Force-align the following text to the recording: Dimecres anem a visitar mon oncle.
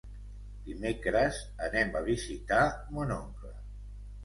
Dimecres 0.69 1.41
anem 1.67 1.93
a 2.01 2.03
visitar 2.09 2.65
mon 2.99 3.17
oncle. 3.21 3.57